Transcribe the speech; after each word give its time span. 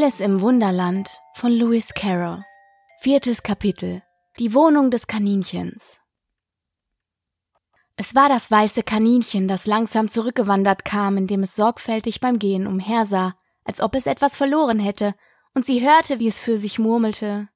Alice 0.00 0.20
im 0.20 0.40
Wunderland 0.40 1.20
von 1.34 1.52
Lewis 1.52 1.92
Carroll. 1.92 2.42
Viertes 3.00 3.42
Kapitel. 3.42 4.02
Die 4.38 4.54
Wohnung 4.54 4.90
des 4.90 5.06
Kaninchens. 5.06 6.00
Es 7.96 8.14
war 8.14 8.30
das 8.30 8.50
weiße 8.50 8.82
Kaninchen, 8.82 9.46
das 9.46 9.66
langsam 9.66 10.08
zurückgewandert 10.08 10.86
kam, 10.86 11.18
indem 11.18 11.42
es 11.42 11.54
sorgfältig 11.54 12.20
beim 12.20 12.38
Gehen 12.38 12.66
umhersah, 12.66 13.34
als 13.64 13.82
ob 13.82 13.94
es 13.94 14.06
etwas 14.06 14.38
verloren 14.38 14.78
hätte, 14.78 15.14
und 15.52 15.66
sie 15.66 15.86
hörte, 15.86 16.18
wie 16.18 16.28
es 16.28 16.40
für 16.40 16.56
sich 16.56 16.78
murmelte. 16.78 17.50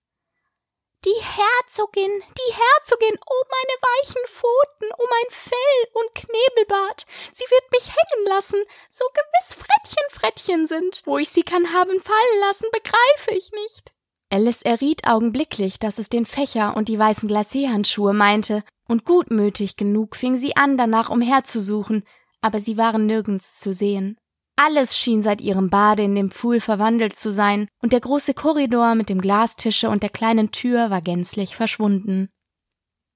Die 1.05 1.23
Herzogin, 1.23 2.11
die 2.11 2.55
Herzogin, 2.55 3.19
oh 3.27 3.45
meine 3.51 3.77
weichen 3.83 4.23
Pfoten, 4.27 4.89
oh 4.97 5.07
mein 5.11 5.31
Fell 5.31 5.89
und 5.93 6.15
Knebelbart. 6.15 7.05
Sie 7.31 7.45
wird 7.45 7.73
mich 7.73 7.89
hängen 7.89 8.27
lassen, 8.27 8.63
so 8.89 9.05
gewiss 9.13 9.55
Frettchen 9.55 10.09
Frettchen 10.11 10.67
sind. 10.67 11.03
Wo 11.05 11.19
ich 11.19 11.29
sie 11.29 11.43
kann 11.43 11.75
haben 11.75 12.01
fallen 12.01 12.41
lassen, 12.41 12.69
begreife 12.73 13.33
ich 13.37 13.53
nicht. 13.53 13.93
Alice 14.31 14.63
erriet 14.63 15.07
augenblicklich, 15.07 15.79
dass 15.79 15.99
es 15.99 16.09
den 16.09 16.25
Fächer 16.25 16.75
und 16.75 16.89
die 16.89 16.99
weißen 16.99 17.29
Glacéhandschuhe 17.29 18.15
meinte, 18.15 18.65
und 18.89 19.05
gutmütig 19.05 19.77
genug 19.77 20.17
fing 20.17 20.37
sie 20.37 20.57
an, 20.57 20.79
danach 20.79 21.11
umherzusuchen, 21.11 22.05
aber 22.41 22.61
sie 22.61 22.79
waren 22.79 23.05
nirgends 23.05 23.61
zu 23.61 23.75
sehen. 23.75 24.19
Alles 24.57 24.97
schien 24.97 25.23
seit 25.23 25.41
ihrem 25.41 25.69
Bade 25.69 26.03
in 26.03 26.15
dem 26.15 26.31
Pfuhl 26.31 26.61
verwandelt 26.61 27.17
zu 27.17 27.33
sein, 27.33 27.69
und 27.83 27.93
der 27.93 28.01
große 28.01 28.35
Korridor 28.35 28.95
mit 28.95 29.09
dem 29.09 29.21
Glastische 29.21 29.91
und 29.91 30.03
der 30.03 30.11
kleinen 30.11 30.53
Tür 30.53 30.91
war 30.91 31.03
gänzlich 31.03 31.57
verschwunden. 31.57 32.31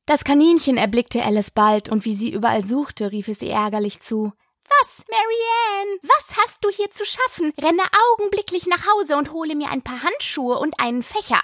Das 0.06 0.24
Kaninchen 0.24 0.76
erblickte 0.76 1.22
Alice 1.22 1.52
bald, 1.52 1.88
und 1.88 2.04
wie 2.04 2.14
sie 2.14 2.32
überall 2.32 2.64
suchte, 2.64 3.12
rief 3.12 3.28
es 3.28 3.40
ihr 3.40 3.52
ärgerlich 3.52 4.00
zu. 4.00 4.32
Was, 4.80 5.04
Marianne? 5.08 5.98
Was 6.02 6.36
hast 6.38 6.64
du 6.64 6.70
hier 6.70 6.90
zu 6.90 7.04
schaffen? 7.04 7.52
Renne 7.60 7.82
augenblicklich 8.12 8.66
nach 8.66 8.86
Hause 8.86 9.16
und 9.16 9.32
hole 9.32 9.54
mir 9.54 9.70
ein 9.70 9.82
paar 9.82 10.02
Handschuhe 10.02 10.58
und 10.58 10.80
einen 10.80 11.02
Fächer. 11.02 11.40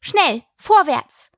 Schnell, 0.00 0.42
vorwärts! 0.56 1.30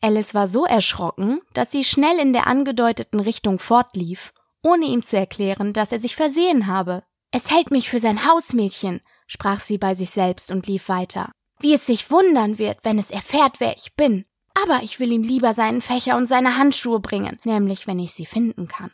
Alice 0.00 0.34
war 0.34 0.48
so 0.48 0.64
erschrocken, 0.64 1.40
dass 1.54 1.70
sie 1.70 1.84
schnell 1.84 2.18
in 2.18 2.32
der 2.32 2.46
angedeuteten 2.46 3.20
Richtung 3.20 3.58
fortlief 3.58 4.32
ohne 4.64 4.86
ihm 4.86 5.04
zu 5.04 5.16
erklären, 5.16 5.72
dass 5.72 5.92
er 5.92 6.00
sich 6.00 6.16
versehen 6.16 6.66
habe. 6.66 7.04
Es 7.30 7.50
hält 7.50 7.70
mich 7.70 7.88
für 7.88 8.00
sein 8.00 8.26
Hausmädchen, 8.26 9.00
sprach 9.26 9.60
sie 9.60 9.78
bei 9.78 9.94
sich 9.94 10.10
selbst 10.10 10.50
und 10.50 10.66
lief 10.66 10.88
weiter. 10.88 11.30
Wie 11.60 11.74
es 11.74 11.86
sich 11.86 12.10
wundern 12.10 12.58
wird, 12.58 12.78
wenn 12.82 12.98
es 12.98 13.10
erfährt, 13.10 13.60
wer 13.60 13.76
ich 13.76 13.94
bin. 13.94 14.24
Aber 14.54 14.82
ich 14.82 15.00
will 15.00 15.12
ihm 15.12 15.22
lieber 15.22 15.52
seinen 15.52 15.80
Fächer 15.80 16.16
und 16.16 16.26
seine 16.26 16.56
Handschuhe 16.56 17.00
bringen, 17.00 17.38
nämlich 17.44 17.86
wenn 17.86 17.98
ich 17.98 18.12
sie 18.12 18.26
finden 18.26 18.68
kann. 18.68 18.90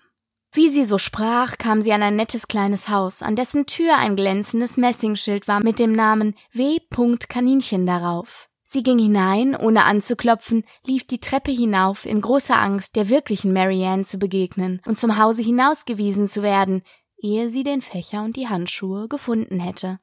Wie 0.53 0.69
sie 0.69 0.85
so 0.85 0.99
sprach, 0.99 1.59
kam 1.59 1.81
sie 1.81 1.93
an 1.93 2.03
ein 2.03 2.17
nettes 2.17 2.49
kleines 2.49 2.89
Haus, 2.89 3.23
an 3.23 3.37
dessen 3.37 3.67
Tür 3.67 3.97
ein 3.97 4.17
glänzendes 4.17 4.77
Messingschild 4.77 5.47
war 5.47 5.63
mit 5.63 5.79
dem 5.79 5.93
Namen 5.93 6.35
W. 6.53 6.81
Kaninchen 7.29 7.87
darauf. 7.87 8.50
Sie 8.73 8.85
ging 8.85 9.01
hinein, 9.01 9.57
ohne 9.57 9.83
anzuklopfen, 9.83 10.63
lief 10.85 11.05
die 11.05 11.19
Treppe 11.19 11.51
hinauf 11.51 12.07
in 12.07 12.21
großer 12.21 12.57
Angst, 12.57 12.95
der 12.95 13.09
wirklichen 13.09 13.53
Marianne 13.53 14.05
zu 14.05 14.17
begegnen 14.17 14.81
und 14.87 14.97
zum 14.97 15.19
Hause 15.19 15.43
hinausgewiesen 15.43 16.29
zu 16.29 16.45
werden, 16.45 16.83
ehe 17.17 17.51
sie 17.51 17.65
den 17.65 17.83
Fächer 17.83 18.23
und 18.23 18.37
die 18.37 18.47
Handschuhe 18.47 19.09
gefunden 19.09 19.59
hätte. 19.59 19.99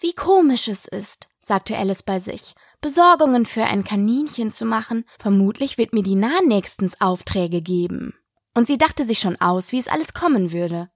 Wie 0.00 0.12
komisch 0.12 0.68
es 0.68 0.84
ist, 0.84 1.30
sagte 1.40 1.78
Alice 1.78 2.02
bei 2.02 2.20
sich, 2.20 2.54
Besorgungen 2.82 3.46
für 3.46 3.64
ein 3.64 3.84
Kaninchen 3.84 4.52
zu 4.52 4.66
machen. 4.66 5.06
Vermutlich 5.18 5.78
wird 5.78 5.94
mir 5.94 6.02
die 6.02 6.14
Nah 6.14 6.42
nächstens 6.46 7.00
Aufträge 7.00 7.62
geben. 7.62 8.14
Und 8.54 8.66
sie 8.66 8.76
dachte 8.76 9.06
sich 9.06 9.18
schon 9.18 9.40
aus, 9.40 9.72
wie 9.72 9.78
es 9.78 9.88
alles 9.88 10.12
kommen 10.12 10.52
würde. 10.52 10.90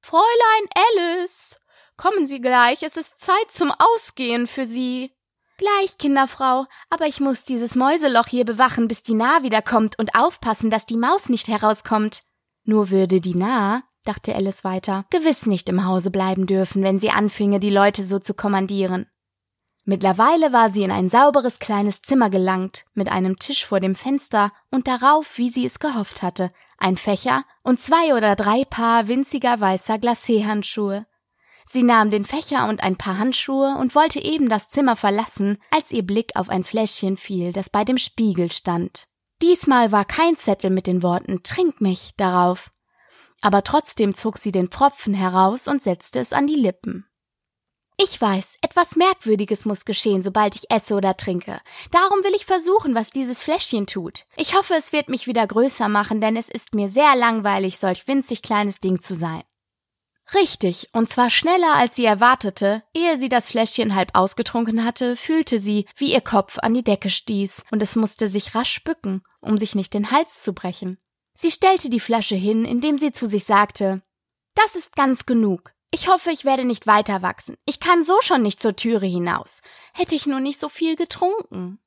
Fräulein 0.00 0.68
Alice, 0.74 1.60
kommen 1.96 2.26
Sie 2.26 2.40
gleich, 2.40 2.82
es 2.82 2.96
ist 2.96 3.20
Zeit 3.20 3.50
zum 3.50 3.70
Ausgehen 3.70 4.48
für 4.48 4.66
Sie. 4.66 5.15
Gleich, 5.58 5.96
Kinderfrau, 5.96 6.66
aber 6.90 7.06
ich 7.06 7.20
muss 7.20 7.44
dieses 7.44 7.76
Mäuseloch 7.76 8.26
hier 8.26 8.44
bewachen, 8.44 8.88
bis 8.88 9.02
die 9.02 9.14
Nah 9.14 9.42
wiederkommt 9.42 9.98
und 9.98 10.14
aufpassen, 10.14 10.70
dass 10.70 10.84
die 10.84 10.98
Maus 10.98 11.30
nicht 11.30 11.48
herauskommt. 11.48 12.24
Nur 12.64 12.90
würde 12.90 13.22
die 13.22 13.34
Nah, 13.34 13.82
dachte 14.04 14.34
Alice 14.34 14.64
weiter, 14.64 15.06
gewiss 15.10 15.46
nicht 15.46 15.68
im 15.70 15.86
Hause 15.86 16.10
bleiben 16.10 16.46
dürfen, 16.46 16.82
wenn 16.82 17.00
sie 17.00 17.10
anfinge, 17.10 17.58
die 17.58 17.70
Leute 17.70 18.02
so 18.02 18.18
zu 18.18 18.34
kommandieren. 18.34 19.06
Mittlerweile 19.84 20.52
war 20.52 20.68
sie 20.68 20.82
in 20.82 20.90
ein 20.90 21.08
sauberes 21.08 21.58
kleines 21.58 22.02
Zimmer 22.02 22.28
gelangt, 22.28 22.84
mit 22.94 23.08
einem 23.08 23.38
Tisch 23.38 23.64
vor 23.64 23.78
dem 23.78 23.94
Fenster 23.94 24.52
und 24.70 24.88
darauf, 24.88 25.38
wie 25.38 25.48
sie 25.48 25.64
es 25.64 25.78
gehofft 25.78 26.22
hatte, 26.22 26.50
ein 26.76 26.96
Fächer 26.96 27.44
und 27.62 27.80
zwei 27.80 28.14
oder 28.14 28.34
drei 28.34 28.64
Paar 28.64 29.06
winziger 29.08 29.60
weißer 29.60 29.94
Glacéhandschuhe. 29.94 31.06
Sie 31.68 31.82
nahm 31.82 32.10
den 32.10 32.24
Fächer 32.24 32.68
und 32.68 32.82
ein 32.82 32.96
paar 32.96 33.18
Handschuhe 33.18 33.76
und 33.78 33.94
wollte 33.94 34.20
eben 34.20 34.48
das 34.48 34.68
Zimmer 34.70 34.94
verlassen, 34.94 35.58
als 35.70 35.90
ihr 35.90 36.04
Blick 36.04 36.36
auf 36.36 36.48
ein 36.48 36.64
Fläschchen 36.64 37.16
fiel, 37.16 37.52
das 37.52 37.70
bei 37.70 37.84
dem 37.84 37.98
Spiegel 37.98 38.52
stand. 38.52 39.08
Diesmal 39.42 39.92
war 39.92 40.04
kein 40.04 40.36
Zettel 40.36 40.70
mit 40.70 40.86
den 40.86 41.02
Worten 41.02 41.42
Trink 41.42 41.80
mich 41.80 42.12
darauf. 42.16 42.70
Aber 43.42 43.64
trotzdem 43.64 44.14
zog 44.14 44.38
sie 44.38 44.52
den 44.52 44.68
Pfropfen 44.68 45.12
heraus 45.12 45.68
und 45.68 45.82
setzte 45.82 46.20
es 46.20 46.32
an 46.32 46.46
die 46.46 46.54
Lippen. 46.54 47.06
Ich 47.98 48.20
weiß, 48.20 48.58
etwas 48.60 48.94
Merkwürdiges 48.94 49.64
muss 49.64 49.86
geschehen, 49.86 50.22
sobald 50.22 50.54
ich 50.54 50.70
esse 50.70 50.94
oder 50.94 51.16
trinke. 51.16 51.60
Darum 51.90 52.22
will 52.24 52.34
ich 52.34 52.44
versuchen, 52.44 52.94
was 52.94 53.10
dieses 53.10 53.40
Fläschchen 53.40 53.86
tut. 53.86 54.26
Ich 54.36 54.54
hoffe, 54.54 54.74
es 54.74 54.92
wird 54.92 55.08
mich 55.08 55.26
wieder 55.26 55.46
größer 55.46 55.88
machen, 55.88 56.20
denn 56.20 56.36
es 56.36 56.50
ist 56.50 56.74
mir 56.74 56.88
sehr 56.88 57.16
langweilig, 57.16 57.78
solch 57.78 58.06
winzig 58.06 58.42
kleines 58.42 58.80
Ding 58.80 59.00
zu 59.00 59.14
sein. 59.14 59.42
Richtig, 60.34 60.88
und 60.92 61.08
zwar 61.08 61.30
schneller 61.30 61.74
als 61.74 61.96
sie 61.96 62.04
erwartete. 62.04 62.82
Ehe 62.92 63.18
sie 63.18 63.28
das 63.28 63.48
Fläschchen 63.48 63.94
halb 63.94 64.10
ausgetrunken 64.14 64.84
hatte, 64.84 65.16
fühlte 65.16 65.60
sie, 65.60 65.86
wie 65.96 66.12
ihr 66.12 66.20
Kopf 66.20 66.58
an 66.58 66.74
die 66.74 66.82
Decke 66.82 67.10
stieß, 67.10 67.64
und 67.70 67.82
es 67.82 67.94
musste 67.94 68.28
sich 68.28 68.54
rasch 68.54 68.82
bücken, 68.82 69.22
um 69.40 69.56
sich 69.56 69.74
nicht 69.74 69.94
den 69.94 70.10
Hals 70.10 70.42
zu 70.42 70.52
brechen. 70.52 70.98
Sie 71.34 71.50
stellte 71.50 71.90
die 71.90 72.00
Flasche 72.00 72.34
hin, 72.34 72.64
indem 72.64 72.98
sie 72.98 73.12
zu 73.12 73.26
sich 73.26 73.44
sagte 73.44 74.02
Das 74.54 74.74
ist 74.74 74.96
ganz 74.96 75.26
genug. 75.26 75.72
Ich 75.92 76.08
hoffe, 76.08 76.30
ich 76.30 76.44
werde 76.44 76.64
nicht 76.64 76.86
weiter 76.86 77.22
wachsen. 77.22 77.56
Ich 77.64 77.78
kann 77.78 78.02
so 78.02 78.20
schon 78.20 78.42
nicht 78.42 78.60
zur 78.60 78.74
Türe 78.74 79.06
hinaus. 79.06 79.62
Hätte 79.94 80.16
ich 80.16 80.26
nur 80.26 80.40
nicht 80.40 80.58
so 80.58 80.68
viel 80.68 80.96
getrunken. 80.96 81.78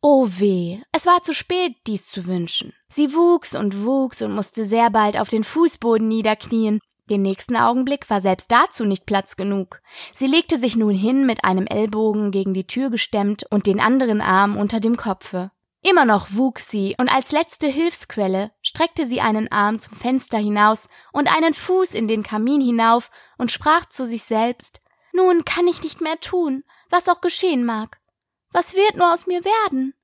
Oh 0.00 0.28
weh, 0.28 0.80
es 0.92 1.06
war 1.06 1.22
zu 1.22 1.34
spät, 1.34 1.74
dies 1.86 2.06
zu 2.06 2.26
wünschen. 2.26 2.72
Sie 2.88 3.14
wuchs 3.14 3.56
und 3.56 3.84
wuchs 3.84 4.22
und 4.22 4.32
musste 4.32 4.64
sehr 4.64 4.90
bald 4.90 5.16
auf 5.16 5.28
den 5.28 5.42
Fußboden 5.42 6.06
niederknien, 6.06 6.78
den 7.08 7.22
nächsten 7.22 7.56
Augenblick 7.56 8.08
war 8.10 8.20
selbst 8.20 8.52
dazu 8.52 8.84
nicht 8.84 9.06
Platz 9.06 9.36
genug. 9.36 9.80
Sie 10.12 10.26
legte 10.26 10.58
sich 10.58 10.76
nun 10.76 10.94
hin 10.94 11.26
mit 11.26 11.44
einem 11.44 11.66
Ellbogen 11.66 12.30
gegen 12.30 12.54
die 12.54 12.66
Tür 12.66 12.90
gestemmt 12.90 13.44
und 13.50 13.66
den 13.66 13.80
anderen 13.80 14.20
Arm 14.20 14.56
unter 14.56 14.78
dem 14.78 14.96
Kopfe. 14.96 15.50
Immer 15.82 16.04
noch 16.04 16.28
wuchs 16.32 16.68
sie, 16.70 16.96
und 16.98 17.08
als 17.08 17.30
letzte 17.30 17.68
Hilfsquelle 17.68 18.50
streckte 18.62 19.06
sie 19.06 19.20
einen 19.20 19.50
Arm 19.50 19.78
zum 19.78 19.94
Fenster 19.94 20.38
hinaus 20.38 20.88
und 21.12 21.34
einen 21.34 21.54
Fuß 21.54 21.94
in 21.94 22.08
den 22.08 22.22
Kamin 22.22 22.60
hinauf 22.60 23.10
und 23.36 23.52
sprach 23.52 23.86
zu 23.86 24.04
sich 24.04 24.24
selbst 24.24 24.80
Nun 25.12 25.44
kann 25.44 25.68
ich 25.68 25.82
nicht 25.82 26.00
mehr 26.00 26.18
tun, 26.20 26.64
was 26.90 27.08
auch 27.08 27.20
geschehen 27.20 27.64
mag. 27.64 28.00
Was 28.52 28.74
wird 28.74 28.96
nur 28.96 29.12
aus 29.12 29.26
mir 29.26 29.44
werden? 29.44 29.94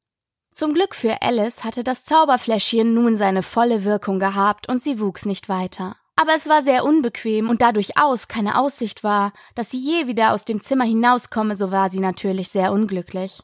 Zum 0.53 0.75
Glück 0.75 0.95
für 0.95 1.21
Alice 1.21 1.65
hatte 1.65 1.83
das 1.83 2.05
Zauberfläschchen 2.05 2.95
nun 2.95 3.17
seine 3.17 3.43
volle 3.43 3.83
Wirkung 3.83 4.21
gehabt 4.21 4.69
und 4.69 4.81
sie 4.81 5.01
wuchs 5.01 5.25
nicht 5.25 5.49
weiter. 5.49 5.97
Aber 6.17 6.35
es 6.35 6.49
war 6.49 6.63
sehr 6.63 6.85
unbequem 6.85 7.49
und 7.49 7.61
da 7.61 7.73
durchaus 7.73 8.29
keine 8.29 8.59
Aussicht 8.59 9.03
war, 9.03 9.33
dass 9.55 9.71
sie 9.71 9.79
je 9.79 10.07
wieder 10.07 10.33
aus 10.33 10.45
dem 10.45 10.61
Zimmer 10.61 10.85
hinauskomme, 10.85 11.57
so 11.57 11.71
war 11.73 11.91
sie 11.91 12.01
natürlich 12.01 12.51
sehr 12.51 12.73
unglücklich. 12.73 13.43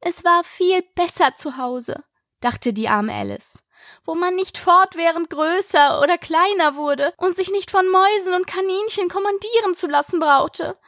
Es 0.00 0.24
war 0.24 0.44
viel 0.44 0.82
besser 0.94 1.34
zu 1.34 1.56
Hause, 1.56 2.04
dachte 2.40 2.72
die 2.72 2.88
arme 2.88 3.12
Alice, 3.12 3.64
wo 4.04 4.14
man 4.14 4.36
nicht 4.36 4.58
fortwährend 4.58 5.30
größer 5.30 6.00
oder 6.00 6.18
kleiner 6.18 6.76
wurde 6.76 7.12
und 7.16 7.34
sich 7.34 7.50
nicht 7.50 7.70
von 7.70 7.88
Mäusen 7.88 8.34
und 8.34 8.46
Kaninchen 8.46 9.08
kommandieren 9.08 9.74
zu 9.74 9.88
lassen 9.88 10.20
brauchte. 10.20 10.78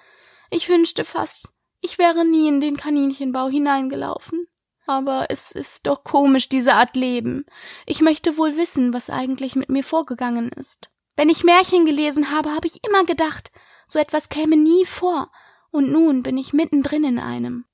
Ich 0.51 0.69
wünschte 0.69 1.05
fast, 1.05 1.49
ich 1.81 1.99
wäre 1.99 2.25
nie 2.25 2.47
in 2.47 2.61
den 2.61 2.77
Kaninchenbau 2.77 3.49
hineingelaufen. 3.49 4.47
Aber 4.87 5.27
es 5.31 5.51
ist 5.51 5.89
doch 5.89 6.05
komisch, 6.05 6.49
diese 6.49 6.75
Art 6.75 6.95
Leben. 6.95 7.45
Ich 7.87 8.01
möchte 8.01 8.39
wohl 8.39 8.57
wissen, 8.57 8.93
was 8.93 9.11
eigentlich 9.11 9.57
mit 9.57 9.69
mir 9.69 9.83
vorgegangen 9.83 10.51
ist. 10.51 10.91
Wenn 11.17 11.31
ich 11.31 11.45
Märchen 11.45 11.87
gelesen 11.87 12.31
habe, 12.31 12.55
habe 12.55 12.67
ich 12.67 12.85
immer 12.85 13.05
gedacht, 13.05 13.51
so 13.89 13.99
etwas 13.99 14.29
käme 14.29 14.57
nie 14.57 14.85
vor, 14.85 15.33
und 15.71 15.91
nun 15.91 16.23
bin 16.23 16.37
ich 16.37 16.53
mittendrin 16.53 17.05
in 17.05 17.19
einem. 17.19 17.65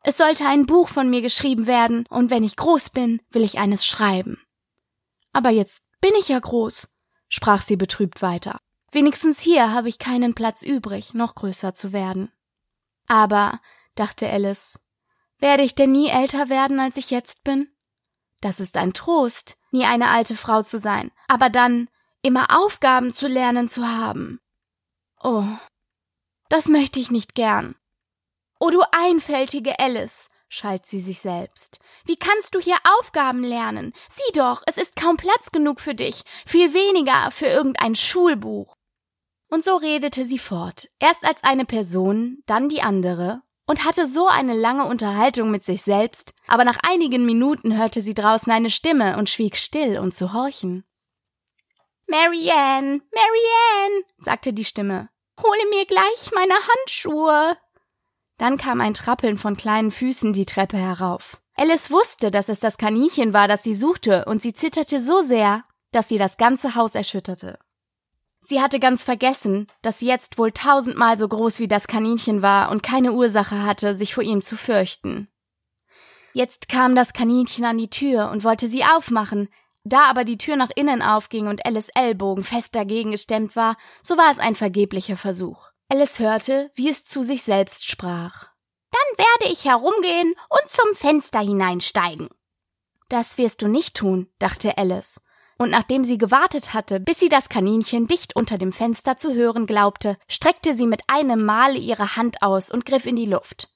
Es 0.00 0.16
sollte 0.16 0.46
ein 0.46 0.66
Buch 0.66 0.88
von 0.88 1.08
mir 1.08 1.22
geschrieben 1.22 1.66
werden, 1.66 2.04
und 2.10 2.30
wenn 2.30 2.44
ich 2.44 2.56
groß 2.56 2.90
bin, 2.90 3.22
will 3.30 3.42
ich 3.42 3.58
eines 3.58 3.86
schreiben. 3.86 4.40
Aber 5.32 5.50
jetzt 5.50 5.82
bin 6.00 6.12
ich 6.18 6.28
ja 6.28 6.38
groß, 6.38 6.88
sprach 7.28 7.62
sie 7.62 7.76
betrübt 7.76 8.20
weiter. 8.20 8.60
Wenigstens 8.90 9.40
hier 9.40 9.72
habe 9.72 9.88
ich 9.88 9.98
keinen 9.98 10.34
Platz 10.34 10.62
übrig, 10.62 11.14
noch 11.14 11.34
größer 11.34 11.74
zu 11.74 11.92
werden. 11.92 12.30
Aber, 13.06 13.60
dachte 13.94 14.28
Alice, 14.28 14.80
werde 15.38 15.62
ich 15.62 15.74
denn 15.74 15.92
nie 15.92 16.08
älter 16.08 16.48
werden, 16.48 16.80
als 16.80 16.96
ich 16.96 17.10
jetzt 17.10 17.44
bin? 17.44 17.68
Das 18.40 18.60
ist 18.60 18.76
ein 18.76 18.92
Trost, 18.92 19.56
nie 19.70 19.84
eine 19.84 20.10
alte 20.10 20.36
Frau 20.36 20.62
zu 20.62 20.78
sein, 20.78 21.10
aber 21.28 21.50
dann 21.50 21.88
immer 22.24 22.58
Aufgaben 22.58 23.12
zu 23.12 23.28
lernen 23.28 23.68
zu 23.68 23.86
haben. 23.86 24.40
Oh, 25.22 25.44
Das 26.48 26.68
möchte 26.68 27.00
ich 27.00 27.10
nicht 27.10 27.34
gern. 27.34 27.74
Oh, 28.60 28.70
du 28.70 28.82
einfältige 28.92 29.78
Alice, 29.78 30.28
schalt 30.48 30.86
sie 30.86 31.00
sich 31.00 31.20
selbst. 31.20 31.78
Wie 32.04 32.16
kannst 32.16 32.54
du 32.54 32.60
hier 32.60 32.76
Aufgaben 32.98 33.42
lernen? 33.42 33.92
Sieh 34.08 34.38
doch, 34.38 34.62
es 34.66 34.76
ist 34.76 34.96
kaum 34.96 35.16
Platz 35.16 35.50
genug 35.52 35.80
für 35.80 35.94
dich, 35.94 36.22
viel 36.46 36.72
weniger 36.72 37.30
für 37.30 37.46
irgendein 37.46 37.94
Schulbuch. 37.94 38.74
Und 39.50 39.64
so 39.64 39.76
redete 39.76 40.24
sie 40.24 40.38
fort, 40.38 40.88
erst 40.98 41.24
als 41.24 41.42
eine 41.44 41.64
Person, 41.64 42.42
dann 42.46 42.68
die 42.68 42.82
andere, 42.82 43.42
und 43.66 43.84
hatte 43.84 44.06
so 44.06 44.28
eine 44.28 44.54
lange 44.54 44.84
Unterhaltung 44.84 45.50
mit 45.50 45.64
sich 45.64 45.82
selbst, 45.82 46.32
aber 46.46 46.64
nach 46.64 46.78
einigen 46.82 47.26
Minuten 47.26 47.76
hörte 47.76 48.02
sie 48.02 48.14
draußen 48.14 48.52
eine 48.52 48.70
Stimme 48.70 49.16
und 49.16 49.28
schwieg 49.28 49.56
still, 49.56 49.98
um 49.98 50.12
zu 50.12 50.32
horchen. 50.32 50.84
Marianne, 52.06 53.00
Marianne, 53.12 54.04
sagte 54.20 54.52
die 54.52 54.64
Stimme, 54.64 55.08
hole 55.42 55.70
mir 55.70 55.86
gleich 55.86 56.30
meine 56.34 56.54
Handschuhe. 56.54 57.56
Dann 58.38 58.58
kam 58.58 58.80
ein 58.80 58.94
Trappeln 58.94 59.38
von 59.38 59.56
kleinen 59.56 59.90
Füßen 59.90 60.32
die 60.32 60.44
Treppe 60.44 60.76
herauf. 60.76 61.40
Alice 61.56 61.90
wusste, 61.90 62.30
dass 62.30 62.48
es 62.48 62.60
das 62.60 62.78
Kaninchen 62.78 63.32
war, 63.32 63.48
das 63.48 63.62
sie 63.62 63.74
suchte, 63.74 64.24
und 64.24 64.42
sie 64.42 64.52
zitterte 64.52 65.00
so 65.00 65.20
sehr, 65.20 65.64
dass 65.92 66.08
sie 66.08 66.18
das 66.18 66.36
ganze 66.36 66.74
Haus 66.74 66.94
erschütterte. 66.94 67.58
Sie 68.46 68.60
hatte 68.60 68.78
ganz 68.78 69.04
vergessen, 69.04 69.66
dass 69.80 70.00
sie 70.00 70.06
jetzt 70.06 70.36
wohl 70.36 70.52
tausendmal 70.52 71.16
so 71.16 71.28
groß 71.28 71.60
wie 71.60 71.68
das 71.68 71.86
Kaninchen 71.86 72.42
war 72.42 72.70
und 72.70 72.82
keine 72.82 73.12
Ursache 73.12 73.62
hatte, 73.62 73.94
sich 73.94 74.14
vor 74.14 74.22
ihm 74.22 74.42
zu 74.42 74.56
fürchten. 74.56 75.28
Jetzt 76.34 76.68
kam 76.68 76.96
das 76.96 77.12
Kaninchen 77.12 77.64
an 77.64 77.78
die 77.78 77.88
Tür 77.88 78.30
und 78.30 78.44
wollte 78.44 78.68
sie 78.68 78.84
aufmachen, 78.84 79.48
da 79.84 80.06
aber 80.06 80.24
die 80.24 80.38
Tür 80.38 80.56
nach 80.56 80.70
innen 80.74 81.02
aufging 81.02 81.46
und 81.46 81.64
Alice 81.66 81.90
Ellbogen 81.94 82.42
fest 82.42 82.74
dagegen 82.74 83.12
gestemmt 83.12 83.54
war, 83.54 83.76
so 84.02 84.16
war 84.16 84.32
es 84.32 84.38
ein 84.38 84.54
vergeblicher 84.54 85.16
Versuch. 85.16 85.70
Alice 85.88 86.18
hörte, 86.18 86.70
wie 86.74 86.88
es 86.88 87.04
zu 87.04 87.22
sich 87.22 87.42
selbst 87.42 87.88
sprach. 87.88 88.48
Dann 88.90 89.26
werde 89.26 89.52
ich 89.52 89.64
herumgehen 89.64 90.34
und 90.48 90.70
zum 90.70 90.94
Fenster 90.94 91.40
hineinsteigen. 91.40 92.28
Das 93.08 93.38
wirst 93.38 93.62
du 93.62 93.68
nicht 93.68 93.94
tun, 93.94 94.28
dachte 94.38 94.78
Alice. 94.78 95.20
Und 95.58 95.70
nachdem 95.70 96.02
sie 96.02 96.18
gewartet 96.18 96.74
hatte, 96.74 96.98
bis 96.98 97.20
sie 97.20 97.28
das 97.28 97.48
Kaninchen 97.48 98.06
dicht 98.06 98.34
unter 98.34 98.58
dem 98.58 98.72
Fenster 98.72 99.16
zu 99.16 99.34
hören 99.34 99.66
glaubte, 99.66 100.16
streckte 100.28 100.74
sie 100.74 100.86
mit 100.86 101.02
einem 101.06 101.44
Male 101.44 101.78
ihre 101.78 102.16
Hand 102.16 102.42
aus 102.42 102.70
und 102.70 102.86
griff 102.86 103.06
in 103.06 103.16
die 103.16 103.26
Luft. 103.26 103.73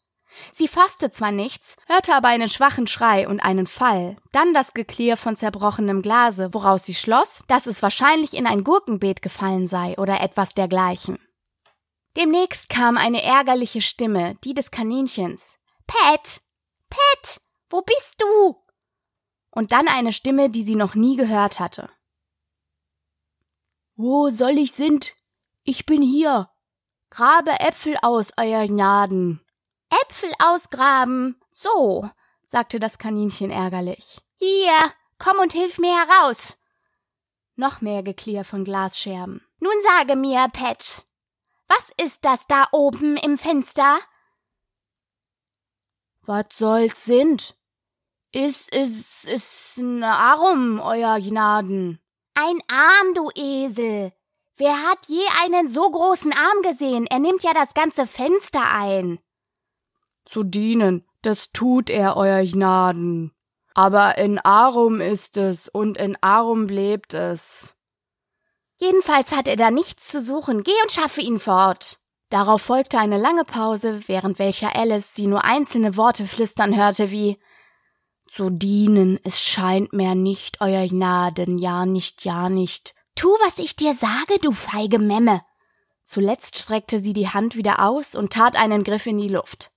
Sie 0.52 0.69
fasste 0.69 1.11
zwar 1.11 1.32
nichts, 1.32 1.76
hörte 1.87 2.14
aber 2.14 2.29
einen 2.29 2.49
schwachen 2.49 2.87
Schrei 2.87 3.29
und 3.29 3.40
einen 3.40 3.67
Fall, 3.67 4.17
dann 4.32 4.55
das 4.55 4.75
Geklirr 4.75 5.17
von 5.17 5.37
zerbrochenem 5.37 6.02
Glase, 6.02 6.52
woraus 6.52 6.85
sie 6.85 6.94
schloss, 6.94 7.44
dass 7.49 7.67
es 7.67 7.82
wahrscheinlich 7.82 8.35
in 8.35 8.46
ein 8.46 8.64
Gurkenbeet 8.64 9.23
gefallen 9.23 9.67
sei 9.67 9.96
oder 9.99 10.20
etwas 10.20 10.55
dergleichen. 10.55 11.19
Demnächst 12.17 12.69
kam 12.69 12.96
eine 12.96 13.23
ärgerliche 13.23 13.82
Stimme, 13.82 14.37
die 14.43 14.55
des 14.55 14.70
Kaninchens. 14.70 15.56
Pat! 15.87 16.40
Pat! 16.90 17.40
Wo 17.70 17.82
bist 17.82 18.17
du? 18.19 18.56
Und 19.50 19.73
dann 19.73 19.88
eine 19.88 20.12
Stimme, 20.12 20.50
die 20.50 20.62
sie 20.62 20.76
noch 20.76 20.94
nie 20.94 21.17
gehört 21.17 21.61
hatte. 21.61 21.90
Wo 23.94 24.31
soll 24.31 24.58
ich 24.58 24.73
sind? 24.73 25.14
Ich 25.64 25.85
bin 25.85 26.02
hier. 26.02 26.50
Grabe 27.11 27.61
Äpfel 27.61 27.96
aus, 28.00 28.32
euer 28.37 28.67
Gnaden. 28.67 29.40
Äpfel 29.90 30.32
ausgraben. 30.38 31.40
So, 31.52 32.08
sagte 32.46 32.79
das 32.79 32.99
Kaninchen 32.99 33.50
ärgerlich. 33.50 34.19
Hier, 34.37 34.79
komm 35.19 35.38
und 35.38 35.52
hilf 35.52 35.79
mir 35.79 35.94
heraus. 35.94 36.58
Noch 37.56 37.81
mehr 37.81 38.02
Geklirr 38.02 38.44
von 38.44 38.64
Glasscherben. 38.64 39.44
Nun 39.61 39.75
sage 39.82 40.14
mir, 40.14 40.49
Pat, 40.52 41.05
was 41.67 41.93
ist 42.00 42.25
das 42.25 42.46
da 42.46 42.67
oben 42.73 43.17
im 43.17 43.37
Fenster? 43.37 43.99
Was 46.23 46.46
soll's 46.55 47.05
sind? 47.05 47.56
Is, 48.32 48.69
is, 48.69 49.25
is 49.25 49.76
n 49.79 50.05
Arm, 50.05 50.81
euer 50.81 51.19
Gnaden. 51.19 51.99
Ein 52.35 52.61
Arm, 52.69 53.14
du 53.14 53.31
Esel. 53.35 54.12
Wer 54.56 54.76
hat 54.88 55.06
je 55.06 55.25
einen 55.43 55.69
so 55.69 55.90
großen 55.90 56.32
Arm 56.32 56.62
gesehen? 56.62 57.06
Er 57.06 57.19
nimmt 57.19 57.43
ja 57.43 57.55
das 57.55 57.75
ganze 57.75 58.06
Fenster 58.06 58.70
ein. 58.70 59.19
Zu 60.28 60.44
dienen, 60.44 61.06
das 61.22 61.52
tut 61.52 61.88
er, 61.88 62.19
euer 62.19 62.44
Gnaden. 62.44 63.32
Aber 63.75 64.19
in 64.19 64.38
Arum 64.38 65.00
ist 65.00 65.38
es 65.38 65.69
und 65.69 65.96
in 65.96 66.19
Arum 66.20 66.66
lebt 66.66 67.14
es. 67.14 67.75
Jedenfalls 68.76 69.32
hat 69.32 69.48
er 69.48 69.56
da 69.56 69.70
nichts 69.70 70.08
zu 70.08 70.20
suchen. 70.20 70.64
Geh 70.64 70.82
und 70.82 70.92
schaffe 70.92 71.22
ihn 71.22 71.38
fort. 71.38 71.98
Darauf 72.28 72.60
folgte 72.60 72.98
eine 72.98 73.16
lange 73.16 73.44
Pause, 73.44 74.06
während 74.06 74.38
welcher 74.38 74.76
Alice 74.76 75.14
sie 75.14 75.26
nur 75.26 75.44
einzelne 75.44 75.96
Worte 75.96 76.26
flüstern 76.26 76.76
hörte 76.76 77.10
wie 77.10 77.38
Zu 78.30 78.50
dienen, 78.50 79.19
es 79.25 79.42
scheint 79.42 79.94
mir 79.94 80.14
nicht, 80.14 80.60
euer 80.60 80.86
Gnaden, 80.86 81.56
ja 81.56 81.86
nicht, 81.86 82.26
ja 82.26 82.50
nicht. 82.50 82.94
Tu, 83.14 83.28
was 83.46 83.58
ich 83.58 83.76
dir 83.76 83.94
sage, 83.94 84.38
du 84.42 84.52
feige 84.52 84.98
Memme. 84.98 85.40
Zuletzt 86.04 86.58
streckte 86.58 87.00
sie 87.00 87.14
die 87.14 87.30
Hand 87.30 87.56
wieder 87.56 87.82
aus 87.82 88.14
und 88.14 88.34
tat 88.34 88.56
einen 88.56 88.84
Griff 88.84 89.06
in 89.06 89.16
die 89.16 89.28
Luft. 89.28 89.72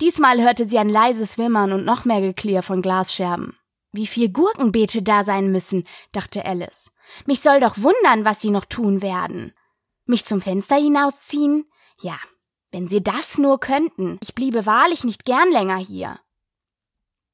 Diesmal 0.00 0.42
hörte 0.42 0.66
sie 0.66 0.78
ein 0.78 0.88
leises 0.88 1.38
Wimmern 1.38 1.72
und 1.72 1.84
noch 1.84 2.04
mehr 2.04 2.20
Geklirr 2.20 2.62
von 2.62 2.82
Glasscherben. 2.82 3.56
Wie 3.92 4.06
viel 4.06 4.30
Gurkenbeete 4.30 5.02
da 5.02 5.24
sein 5.24 5.50
müssen, 5.50 5.86
dachte 6.12 6.44
Alice. 6.44 6.92
Mich 7.24 7.40
soll 7.40 7.60
doch 7.60 7.78
wundern, 7.78 8.24
was 8.24 8.40
sie 8.40 8.50
noch 8.50 8.64
tun 8.64 9.00
werden. 9.00 9.54
Mich 10.04 10.24
zum 10.24 10.40
Fenster 10.40 10.76
hinausziehen? 10.76 11.64
Ja, 12.00 12.18
wenn 12.72 12.88
sie 12.88 13.02
das 13.02 13.38
nur 13.38 13.58
könnten. 13.58 14.18
Ich 14.22 14.34
bliebe 14.34 14.66
wahrlich 14.66 15.04
nicht 15.04 15.24
gern 15.24 15.50
länger 15.50 15.78
hier. 15.78 16.18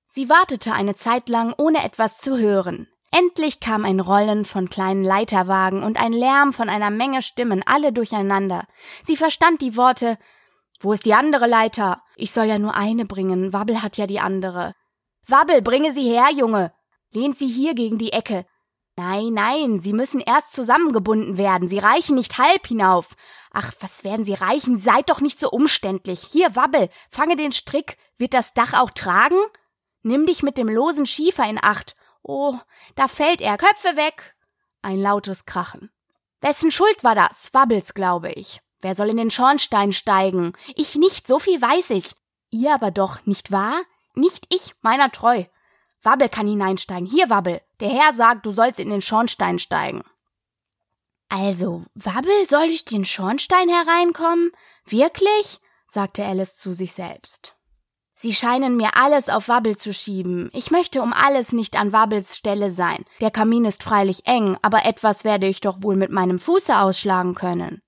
Sie 0.06 0.28
wartete 0.28 0.72
eine 0.72 0.94
Zeit 0.94 1.28
lang, 1.28 1.54
ohne 1.56 1.84
etwas 1.84 2.18
zu 2.18 2.38
hören. 2.38 2.86
Endlich 3.10 3.60
kam 3.60 3.84
ein 3.84 4.00
Rollen 4.00 4.44
von 4.44 4.70
kleinen 4.70 5.04
Leiterwagen 5.04 5.82
und 5.82 5.98
ein 5.98 6.12
Lärm 6.12 6.52
von 6.52 6.68
einer 6.68 6.90
Menge 6.90 7.22
Stimmen, 7.22 7.62
alle 7.66 7.92
durcheinander. 7.92 8.66
Sie 9.02 9.16
verstand 9.16 9.60
die 9.60 9.76
Worte 9.76 10.18
Wo 10.82 10.92
ist 10.92 11.06
die 11.06 11.14
andere 11.14 11.46
Leiter? 11.46 12.02
Ich 12.16 12.32
soll 12.32 12.46
ja 12.46 12.58
nur 12.58 12.74
eine 12.74 13.04
bringen, 13.04 13.52
Wabbel 13.52 13.82
hat 13.82 13.96
ja 13.96 14.08
die 14.08 14.18
andere. 14.18 14.74
Wabbel, 15.28 15.62
bringe 15.62 15.92
sie 15.92 16.02
her, 16.02 16.28
Junge. 16.32 16.74
Lehnt 17.12 17.38
sie 17.38 17.46
hier 17.46 17.74
gegen 17.74 17.98
die 17.98 18.12
Ecke. 18.12 18.44
Nein, 18.96 19.32
nein, 19.32 19.78
sie 19.78 19.92
müssen 19.92 20.20
erst 20.20 20.52
zusammengebunden 20.52 21.38
werden. 21.38 21.68
Sie 21.68 21.78
reichen 21.78 22.16
nicht 22.16 22.36
halb 22.36 22.66
hinauf. 22.66 23.10
Ach, 23.52 23.72
was 23.78 24.02
werden 24.02 24.24
sie 24.24 24.34
reichen? 24.34 24.78
Seid 24.80 25.08
doch 25.08 25.20
nicht 25.20 25.38
so 25.38 25.50
umständlich. 25.50 26.28
Hier, 26.30 26.56
Wabbel, 26.56 26.88
fange 27.08 27.36
den 27.36 27.52
Strick. 27.52 27.96
Wird 28.16 28.34
das 28.34 28.52
Dach 28.52 28.74
auch 28.74 28.90
tragen? 28.90 29.38
Nimm 30.02 30.26
dich 30.26 30.42
mit 30.42 30.58
dem 30.58 30.68
losen 30.68 31.06
Schiefer 31.06 31.48
in 31.48 31.60
Acht. 31.62 31.94
Oh, 32.22 32.56
da 32.96 33.06
fällt 33.06 33.40
er. 33.40 33.56
Köpfe 33.56 33.96
weg. 33.96 34.34
Ein 34.82 35.00
lautes 35.00 35.46
Krachen. 35.46 35.92
Wessen 36.40 36.72
Schuld 36.72 37.04
war 37.04 37.14
das? 37.14 37.54
Wabbels, 37.54 37.94
glaube 37.94 38.32
ich. 38.32 38.60
Wer 38.82 38.94
soll 38.94 39.08
in 39.08 39.16
den 39.16 39.30
Schornstein 39.30 39.92
steigen? 39.92 40.52
Ich 40.74 40.96
nicht, 40.96 41.26
so 41.26 41.38
viel 41.38 41.62
weiß 41.62 41.90
ich. 41.90 42.14
Ihr 42.50 42.74
aber 42.74 42.90
doch, 42.90 43.24
nicht 43.24 43.50
wahr? 43.50 43.80
Nicht 44.14 44.52
ich, 44.52 44.74
meiner 44.82 45.10
treu. 45.10 45.44
Wabbel 46.02 46.28
kann 46.28 46.48
hineinsteigen. 46.48 47.06
Hier, 47.06 47.30
Wabbel. 47.30 47.62
Der 47.80 47.88
Herr 47.88 48.12
sagt, 48.12 48.44
du 48.44 48.50
sollst 48.50 48.80
in 48.80 48.90
den 48.90 49.00
Schornstein 49.00 49.58
steigen. 49.58 50.02
Also, 51.28 51.84
Wabbel 51.94 52.46
soll 52.46 52.66
durch 52.66 52.84
den 52.84 53.04
Schornstein 53.04 53.68
hereinkommen? 53.68 54.50
Wirklich? 54.84 55.60
sagte 55.88 56.24
Alice 56.24 56.56
zu 56.56 56.74
sich 56.74 56.92
selbst. 56.92 57.56
Sie 58.14 58.34
scheinen 58.34 58.76
mir 58.76 58.96
alles 58.96 59.28
auf 59.28 59.48
Wabbel 59.48 59.76
zu 59.76 59.94
schieben. 59.94 60.50
Ich 60.52 60.70
möchte 60.70 61.02
um 61.02 61.12
alles 61.12 61.52
nicht 61.52 61.76
an 61.76 61.92
Wabbels 61.92 62.36
Stelle 62.36 62.70
sein. 62.70 63.04
Der 63.20 63.30
Kamin 63.30 63.64
ist 63.64 63.82
freilich 63.82 64.26
eng, 64.26 64.56
aber 64.62 64.84
etwas 64.84 65.24
werde 65.24 65.46
ich 65.46 65.60
doch 65.60 65.82
wohl 65.82 65.96
mit 65.96 66.10
meinem 66.10 66.38
Fuße 66.38 66.78
ausschlagen 66.78 67.34
können. 67.34 67.82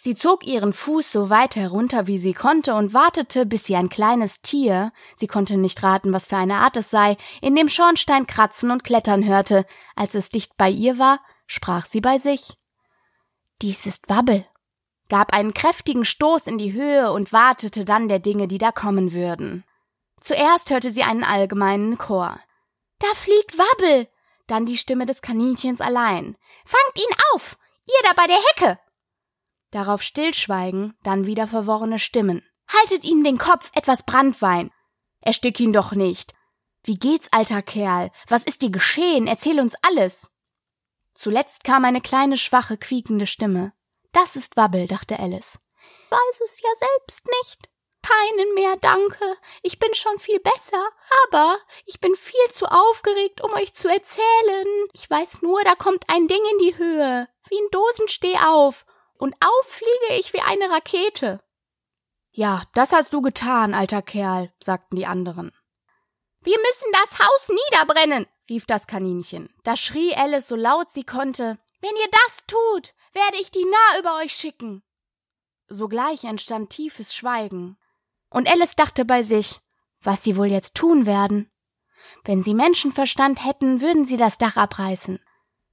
Sie 0.00 0.14
zog 0.14 0.46
ihren 0.46 0.72
Fuß 0.72 1.10
so 1.10 1.28
weit 1.28 1.56
herunter, 1.56 2.06
wie 2.06 2.18
sie 2.18 2.32
konnte, 2.32 2.72
und 2.74 2.94
wartete, 2.94 3.44
bis 3.44 3.64
sie 3.64 3.74
ein 3.74 3.88
kleines 3.88 4.42
Tier, 4.42 4.92
sie 5.16 5.26
konnte 5.26 5.56
nicht 5.56 5.82
raten, 5.82 6.12
was 6.12 6.26
für 6.26 6.36
eine 6.36 6.58
Art 6.58 6.76
es 6.76 6.88
sei, 6.88 7.16
in 7.42 7.56
dem 7.56 7.68
Schornstein 7.68 8.28
kratzen 8.28 8.70
und 8.70 8.84
klettern 8.84 9.26
hörte. 9.26 9.66
Als 9.96 10.14
es 10.14 10.28
dicht 10.28 10.56
bei 10.56 10.70
ihr 10.70 10.98
war, 11.00 11.18
sprach 11.48 11.84
sie 11.84 12.00
bei 12.00 12.18
sich. 12.18 12.56
Dies 13.60 13.86
ist 13.86 14.08
Wabbel, 14.08 14.46
gab 15.08 15.32
einen 15.32 15.52
kräftigen 15.52 16.04
Stoß 16.04 16.46
in 16.46 16.58
die 16.58 16.74
Höhe 16.74 17.10
und 17.10 17.32
wartete 17.32 17.84
dann 17.84 18.06
der 18.06 18.20
Dinge, 18.20 18.46
die 18.46 18.58
da 18.58 18.70
kommen 18.70 19.12
würden. 19.12 19.64
Zuerst 20.20 20.70
hörte 20.70 20.92
sie 20.92 21.02
einen 21.02 21.24
allgemeinen 21.24 21.98
Chor. 21.98 22.38
Da 23.00 23.08
fliegt 23.14 23.58
Wabbel! 23.58 24.06
Dann 24.46 24.64
die 24.64 24.76
Stimme 24.76 25.06
des 25.06 25.22
Kaninchens 25.22 25.80
allein. 25.80 26.36
Fangt 26.64 26.96
ihn 26.96 27.16
auf! 27.34 27.58
Ihr 27.86 28.08
da 28.08 28.12
bei 28.14 28.28
der 28.28 28.36
Hecke! 28.36 28.78
Darauf 29.70 30.02
Stillschweigen, 30.02 30.96
dann 31.02 31.26
wieder 31.26 31.46
verworrene 31.46 31.98
Stimmen. 31.98 32.42
Haltet 32.68 33.04
ihm 33.04 33.24
den 33.24 33.38
Kopf, 33.38 33.70
etwas 33.74 34.02
Brandwein. 34.04 34.70
Erstick 35.20 35.60
ihn 35.60 35.72
doch 35.72 35.92
nicht. 35.92 36.34
Wie 36.84 36.98
geht's, 36.98 37.32
alter 37.32 37.62
Kerl? 37.62 38.10
Was 38.28 38.44
ist 38.44 38.62
dir 38.62 38.70
geschehen? 38.70 39.26
Erzähl 39.26 39.60
uns 39.60 39.74
alles. 39.82 40.30
Zuletzt 41.14 41.64
kam 41.64 41.84
eine 41.84 42.00
kleine, 42.00 42.38
schwache, 42.38 42.78
quiekende 42.78 43.26
Stimme. 43.26 43.72
Das 44.12 44.36
ist 44.36 44.56
Wabbel, 44.56 44.86
dachte 44.86 45.18
Alice. 45.18 45.58
weiß 46.10 46.40
es 46.44 46.60
ja 46.62 46.70
selbst 46.74 47.26
nicht. 47.26 47.68
Keinen 48.02 48.54
mehr, 48.54 48.76
danke. 48.76 49.36
Ich 49.62 49.78
bin 49.78 49.92
schon 49.92 50.18
viel 50.18 50.38
besser, 50.40 50.88
aber 51.26 51.58
ich 51.84 52.00
bin 52.00 52.14
viel 52.14 52.52
zu 52.52 52.66
aufgeregt, 52.66 53.42
um 53.42 53.52
euch 53.52 53.74
zu 53.74 53.88
erzählen. 53.88 54.66
Ich 54.92 55.10
weiß 55.10 55.42
nur, 55.42 55.62
da 55.64 55.74
kommt 55.74 56.08
ein 56.08 56.28
Ding 56.28 56.40
in 56.52 56.58
die 56.58 56.78
Höhe, 56.78 57.28
wie 57.50 57.58
ein 57.58 57.70
Dosensteh 57.70 58.38
auf, 58.46 58.86
und 59.18 59.34
auffliege 59.40 60.18
ich 60.18 60.32
wie 60.32 60.40
eine 60.40 60.70
Rakete. 60.70 61.40
Ja, 62.30 62.62
das 62.74 62.92
hast 62.92 63.12
du 63.12 63.20
getan, 63.20 63.74
alter 63.74 64.02
Kerl, 64.02 64.52
sagten 64.60 64.96
die 64.96 65.06
anderen. 65.06 65.52
Wir 66.40 66.56
müssen 66.58 66.92
das 66.92 67.18
Haus 67.18 67.48
niederbrennen, 67.48 68.26
rief 68.48 68.64
das 68.64 68.86
Kaninchen. 68.86 69.52
Da 69.64 69.76
schrie 69.76 70.14
Alice 70.14 70.48
so 70.48 70.56
laut 70.56 70.90
sie 70.90 71.04
konnte, 71.04 71.58
wenn 71.80 71.96
ihr 71.96 72.08
das 72.10 72.46
tut, 72.46 72.94
werde 73.12 73.36
ich 73.40 73.50
die 73.50 73.64
nah 73.64 73.98
über 73.98 74.18
euch 74.18 74.32
schicken. 74.32 74.82
Sogleich 75.68 76.24
entstand 76.24 76.70
tiefes 76.70 77.14
Schweigen. 77.14 77.76
Und 78.30 78.48
Alice 78.48 78.76
dachte 78.76 79.04
bei 79.04 79.22
sich, 79.22 79.60
was 80.00 80.22
sie 80.22 80.36
wohl 80.36 80.46
jetzt 80.46 80.74
tun 80.74 81.06
werden. 81.06 81.50
Wenn 82.24 82.42
sie 82.42 82.54
Menschenverstand 82.54 83.44
hätten, 83.44 83.80
würden 83.80 84.04
sie 84.04 84.16
das 84.16 84.38
Dach 84.38 84.56
abreißen. 84.56 85.20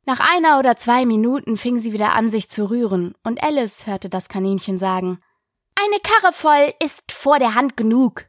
Nach 0.08 0.20
einer 0.20 0.60
oder 0.60 0.78
zwei 0.78 1.04
Minuten 1.06 1.58
fing 1.58 1.80
sie 1.80 1.92
wieder 1.92 2.14
an, 2.14 2.30
sich 2.30 2.48
zu 2.48 2.70
rühren, 2.70 3.16
und 3.24 3.42
Alice 3.42 3.88
hörte 3.88 4.08
das 4.08 4.30
Kaninchen 4.30 4.78
sagen 4.78 5.20
Eine 5.76 6.00
Karre 6.00 6.32
voll 6.32 6.74
ist 6.80 7.12
vor 7.12 7.40
der 7.40 7.56
Hand 7.56 7.76
genug. 7.76 8.28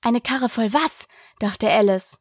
Eine 0.00 0.22
Karre 0.22 0.48
voll 0.48 0.72
was? 0.72 1.06
dachte 1.40 1.70
Alice. 1.70 2.20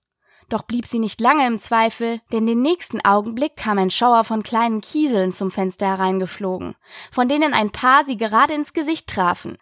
Doch 0.50 0.64
blieb 0.64 0.86
sie 0.86 1.00
nicht 1.00 1.22
lange 1.22 1.48
im 1.48 1.58
Zweifel, 1.60 2.20
denn 2.34 2.46
den 2.46 2.62
nächsten 2.62 3.00
Augenblick 3.06 3.56
kam 3.56 3.78
ein 3.78 3.90
Schauer 3.90 4.26
von 4.26 4.44
kleinen 4.44 4.82
Kieseln 4.82 5.32
zum 5.32 5.50
Fenster 5.50 5.88
hereingeflogen, 5.88 6.76
von 7.10 7.30
denen 7.30 7.54
ein 7.54 7.72
paar 7.72 8.04
sie 8.04 8.18
gerade 8.18 8.54
ins 8.54 8.74
Gesicht 8.74 9.08
trafen. 9.08 9.58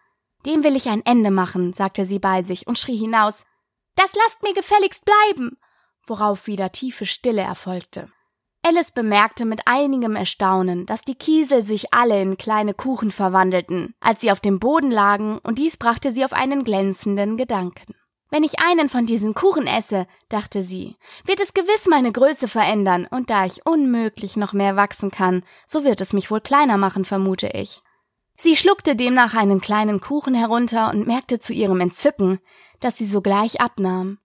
Dem 0.48 0.64
will 0.64 0.76
ich 0.76 0.90
ein 0.90 1.06
Ende 1.06 1.30
machen, 1.30 1.74
sagte 1.74 2.06
sie 2.06 2.18
bei 2.18 2.42
sich 2.42 2.66
und 2.66 2.80
schrie 2.80 2.98
hinaus 2.98 3.46
Das 3.96 4.16
lasst 4.16 4.42
mir 4.42 4.54
gefälligst 4.54 5.06
bleiben. 5.06 5.60
Worauf 6.08 6.48
wieder 6.48 6.72
tiefe 6.72 7.06
Stille 7.06 7.42
erfolgte. 7.42 8.12
Alice 8.64 8.92
bemerkte 8.92 9.46
mit 9.46 9.62
einigem 9.66 10.16
Erstaunen, 10.16 10.86
dass 10.86 11.02
die 11.02 11.16
Kiesel 11.16 11.64
sich 11.64 11.94
alle 11.94 12.22
in 12.22 12.38
kleine 12.38 12.76
Kuchen 12.76 13.10
verwandelten, 13.10 13.96
als 14.00 14.22
sie 14.22 14.32
auf 14.32 14.40
dem 14.40 14.60
Boden 14.60 14.92
lagen, 14.92 15.40
und 15.40 15.58
dies 15.58 15.78
brachte 15.78 16.12
sie 16.12 16.24
auf 16.24 16.34
einen 16.34 16.64
glänzenden 16.64 17.38
Gedanken. 17.38 17.96
Wenn 18.30 18.44
ich 18.44 18.60
einen 18.60 18.88
von 18.88 19.06
diesen 19.06 19.34
Kuchen 19.34 19.66
esse, 19.68 20.08
dachte 20.30 20.62
sie, 20.62 20.96
wird 21.26 21.42
es 21.42 21.54
gewiss 21.54 21.88
meine 21.90 22.12
Größe 22.12 22.48
verändern, 22.48 23.08
und 23.10 23.32
da 23.32 23.46
ich 23.46 23.66
unmöglich 23.66 24.38
noch 24.38 24.54
mehr 24.54 24.76
wachsen 24.76 25.10
kann, 25.10 25.44
so 25.66 25.84
wird 25.84 26.00
es 26.00 26.14
mich 26.14 26.30
wohl 26.30 26.40
kleiner 26.40 26.78
machen, 26.78 27.04
vermute 27.04 27.48
ich. 27.48 27.82
Sie 28.38 28.56
schluckte 28.56 28.96
demnach 28.96 29.36
einen 29.36 29.60
kleinen 29.60 30.00
Kuchen 30.00 30.34
herunter 30.34 30.92
und 30.92 31.08
merkte 31.08 31.40
zu 31.40 31.52
ihrem 31.52 31.82
Entzücken, 31.82 32.40
dass 32.80 32.98
sie 32.98 33.06
sogleich 33.06 33.60
abnahm. 33.60 34.20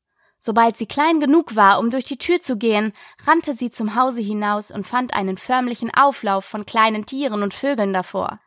Sobald 0.46 0.76
sie 0.76 0.86
klein 0.86 1.18
genug 1.18 1.56
war, 1.56 1.80
um 1.80 1.90
durch 1.90 2.04
die 2.04 2.18
Tür 2.18 2.40
zu 2.40 2.56
gehen, 2.56 2.92
rannte 3.26 3.52
sie 3.52 3.72
zum 3.72 3.96
Hause 3.96 4.22
hinaus 4.22 4.70
und 4.70 4.86
fand 4.86 5.12
einen 5.12 5.36
förmlichen 5.36 5.92
Auflauf 5.92 6.44
von 6.44 6.64
kleinen 6.64 7.04
Tieren 7.04 7.42
und 7.42 7.52
Vögeln 7.52 7.92
davor. 7.92 8.38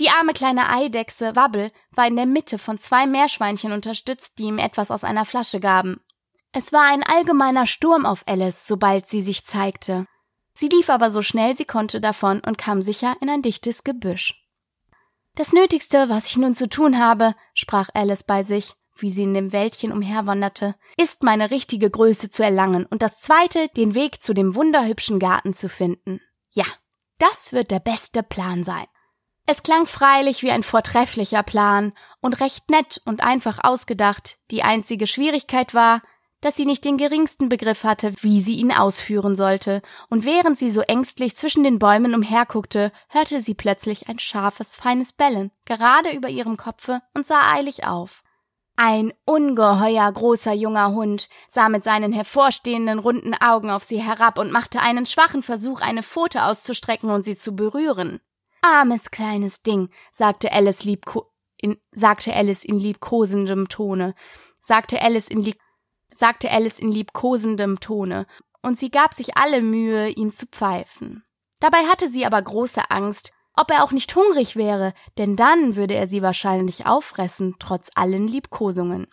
Die 0.00 0.08
arme 0.08 0.32
kleine 0.32 0.70
Eidechse 0.70 1.36
Wabbel 1.36 1.70
war 1.90 2.06
in 2.06 2.16
der 2.16 2.24
Mitte 2.24 2.56
von 2.56 2.78
zwei 2.78 3.06
Meerschweinchen 3.06 3.72
unterstützt, 3.72 4.38
die 4.38 4.44
ihm 4.44 4.56
etwas 4.56 4.90
aus 4.90 5.04
einer 5.04 5.26
Flasche 5.26 5.60
gaben. 5.60 6.00
Es 6.52 6.72
war 6.72 6.90
ein 6.90 7.02
allgemeiner 7.02 7.66
Sturm 7.66 8.06
auf 8.06 8.24
Alice, 8.26 8.66
sobald 8.66 9.06
sie 9.06 9.20
sich 9.20 9.44
zeigte. 9.44 10.06
Sie 10.54 10.68
lief 10.68 10.88
aber 10.88 11.10
so 11.10 11.20
schnell 11.20 11.54
sie 11.54 11.66
konnte 11.66 12.00
davon 12.00 12.40
und 12.40 12.56
kam 12.56 12.80
sicher 12.80 13.14
in 13.20 13.28
ein 13.28 13.42
dichtes 13.42 13.84
Gebüsch. 13.84 14.42
Das 15.34 15.52
Nötigste, 15.52 16.08
was 16.08 16.28
ich 16.28 16.38
nun 16.38 16.54
zu 16.54 16.70
tun 16.70 16.98
habe, 16.98 17.34
sprach 17.52 17.90
Alice 17.92 18.24
bei 18.24 18.42
sich, 18.42 18.72
wie 18.96 19.10
sie 19.10 19.22
in 19.22 19.34
dem 19.34 19.52
Wäldchen 19.52 19.92
umherwanderte, 19.92 20.74
ist 20.96 21.22
meine 21.22 21.50
richtige 21.50 21.90
Größe 21.90 22.30
zu 22.30 22.42
erlangen 22.42 22.86
und 22.86 23.02
das 23.02 23.20
zweite, 23.20 23.68
den 23.76 23.94
Weg 23.94 24.22
zu 24.22 24.34
dem 24.34 24.54
wunderhübschen 24.54 25.18
Garten 25.18 25.54
zu 25.54 25.68
finden. 25.68 26.20
Ja, 26.50 26.66
das 27.18 27.52
wird 27.52 27.70
der 27.70 27.80
beste 27.80 28.22
Plan 28.22 28.64
sein. 28.64 28.86
Es 29.46 29.62
klang 29.62 29.86
freilich 29.86 30.42
wie 30.42 30.50
ein 30.50 30.62
vortrefflicher 30.62 31.42
Plan 31.42 31.92
und 32.20 32.40
recht 32.40 32.70
nett 32.70 33.02
und 33.04 33.22
einfach 33.22 33.64
ausgedacht. 33.64 34.38
Die 34.50 34.62
einzige 34.62 35.06
Schwierigkeit 35.06 35.74
war, 35.74 36.00
dass 36.42 36.56
sie 36.56 36.66
nicht 36.66 36.84
den 36.84 36.96
geringsten 36.96 37.48
Begriff 37.48 37.84
hatte, 37.84 38.14
wie 38.20 38.40
sie 38.40 38.56
ihn 38.56 38.72
ausführen 38.72 39.36
sollte, 39.36 39.80
und 40.10 40.24
während 40.24 40.58
sie 40.58 40.70
so 40.70 40.80
ängstlich 40.82 41.36
zwischen 41.36 41.62
den 41.62 41.78
Bäumen 41.78 42.14
umherguckte, 42.14 42.92
hörte 43.08 43.40
sie 43.40 43.54
plötzlich 43.54 44.08
ein 44.08 44.18
scharfes, 44.18 44.74
feines 44.74 45.12
Bellen, 45.12 45.52
gerade 45.64 46.10
über 46.10 46.28
ihrem 46.28 46.56
Kopfe, 46.56 47.00
und 47.14 47.26
sah 47.26 47.52
eilig 47.52 47.86
auf. 47.86 48.24
Ein 48.76 49.12
ungeheuer 49.24 50.10
großer 50.10 50.52
junger 50.52 50.92
Hund 50.92 51.28
sah 51.48 51.68
mit 51.68 51.84
seinen 51.84 52.12
hervorstehenden 52.12 52.98
runden 52.98 53.34
Augen 53.34 53.70
auf 53.70 53.84
sie 53.84 54.02
herab 54.02 54.38
und 54.38 54.50
machte 54.50 54.80
einen 54.80 55.06
schwachen 55.06 55.42
Versuch, 55.42 55.80
eine 55.80 56.02
Pfote 56.02 56.44
auszustrecken 56.44 57.10
und 57.10 57.24
sie 57.24 57.36
zu 57.36 57.54
berühren. 57.54 58.20
Armes 58.62 59.10
kleines 59.10 59.62
Ding, 59.62 59.90
sagte 60.12 60.52
Alice 60.52 60.84
liebko 60.84 61.30
in, 61.58 61.78
sagte 61.92 62.34
Alice 62.34 62.64
in 62.64 62.78
liebkosendem 62.78 63.68
Tone, 63.68 64.14
sagte 64.62 65.00
Alice 65.00 65.28
in 65.28 65.42
lieb 65.42 65.58
sagte 66.14 66.50
Alice 66.50 66.78
in 66.78 66.90
liebkosendem 66.90 67.80
Tone, 67.80 68.26
und 68.60 68.78
sie 68.78 68.90
gab 68.90 69.14
sich 69.14 69.36
alle 69.36 69.62
Mühe, 69.62 70.08
ihm 70.10 70.32
zu 70.32 70.46
pfeifen. 70.46 71.24
Dabei 71.60 71.78
hatte 71.84 72.08
sie 72.08 72.26
aber 72.26 72.40
große 72.40 72.90
Angst, 72.90 73.32
ob 73.56 73.70
er 73.70 73.84
auch 73.84 73.92
nicht 73.92 74.14
hungrig 74.14 74.56
wäre, 74.56 74.94
denn 75.18 75.36
dann 75.36 75.76
würde 75.76 75.94
er 75.94 76.06
sie 76.06 76.22
wahrscheinlich 76.22 76.86
auffressen, 76.86 77.56
trotz 77.58 77.90
allen 77.94 78.26
Liebkosungen. 78.26 79.06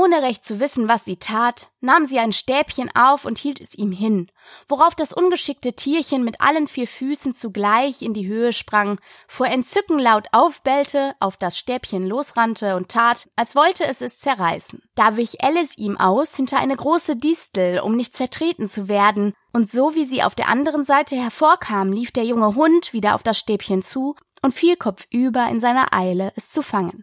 Ohne 0.00 0.22
recht 0.22 0.44
zu 0.44 0.60
wissen, 0.60 0.86
was 0.86 1.04
sie 1.04 1.16
tat, 1.16 1.72
nahm 1.80 2.04
sie 2.04 2.20
ein 2.20 2.32
Stäbchen 2.32 2.88
auf 2.94 3.24
und 3.24 3.36
hielt 3.36 3.60
es 3.60 3.74
ihm 3.74 3.90
hin, 3.90 4.30
worauf 4.68 4.94
das 4.94 5.12
ungeschickte 5.12 5.72
Tierchen 5.72 6.22
mit 6.22 6.40
allen 6.40 6.68
vier 6.68 6.86
Füßen 6.86 7.34
zugleich 7.34 8.00
in 8.02 8.14
die 8.14 8.28
Höhe 8.28 8.52
sprang, 8.52 9.00
vor 9.26 9.48
Entzücken 9.48 9.98
laut 9.98 10.28
aufbellte, 10.30 11.16
auf 11.18 11.36
das 11.36 11.58
Stäbchen 11.58 12.06
losrannte 12.06 12.76
und 12.76 12.90
tat, 12.90 13.28
als 13.34 13.56
wollte 13.56 13.86
es 13.86 14.00
es 14.00 14.20
zerreißen. 14.20 14.82
Da 14.94 15.16
wich 15.16 15.42
Alice 15.42 15.76
ihm 15.76 15.96
aus 15.96 16.36
hinter 16.36 16.60
eine 16.60 16.76
große 16.76 17.16
Distel, 17.16 17.80
um 17.80 17.96
nicht 17.96 18.16
zertreten 18.16 18.68
zu 18.68 18.86
werden, 18.86 19.34
und 19.52 19.68
so 19.68 19.96
wie 19.96 20.04
sie 20.04 20.22
auf 20.22 20.36
der 20.36 20.46
anderen 20.46 20.84
Seite 20.84 21.16
hervorkam, 21.16 21.90
lief 21.90 22.12
der 22.12 22.24
junge 22.24 22.54
Hund 22.54 22.92
wieder 22.92 23.16
auf 23.16 23.24
das 23.24 23.36
Stäbchen 23.36 23.82
zu 23.82 24.14
und 24.42 24.54
fiel 24.54 24.76
kopfüber 24.76 25.48
in 25.48 25.58
seiner 25.58 25.92
Eile, 25.92 26.32
es 26.36 26.52
zu 26.52 26.62
fangen. 26.62 27.02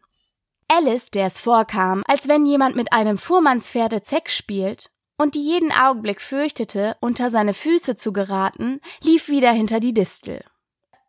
Alice, 0.68 1.12
der 1.12 1.28
es 1.28 1.40
vorkam, 1.40 2.04
als 2.08 2.28
wenn 2.28 2.46
jemand 2.46 2.76
mit 2.76 2.92
einem 2.92 3.18
Fuhrmannspferde 3.18 4.02
Zeck 4.02 4.30
spielt 4.30 4.90
und 5.18 5.36
die 5.36 5.44
jeden 5.44 5.72
Augenblick 5.72 6.22
fürchtete, 6.22 6.98
unter 7.02 7.30
seine 7.30 7.54
Füße 7.54 7.96
zu 7.96 8.12
geraten, 8.14 8.82
lief 9.02 9.30
wieder 9.30 9.52
hinter 9.52 9.80
die 9.80 9.94
Distel. 9.94 10.44